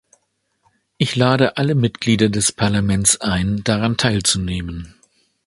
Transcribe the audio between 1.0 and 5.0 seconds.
lade alle Mitglieder des Parlaments ein, daran teilzunehmen.